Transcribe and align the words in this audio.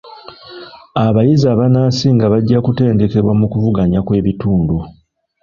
Abayizi 1.05 1.45
abanaasinga 1.53 2.25
bajja 2.33 2.57
kutendekebwa 2.65 3.33
mu 3.39 3.45
kuvuganya 3.51 3.99
kw'ebitundu. 4.05 4.77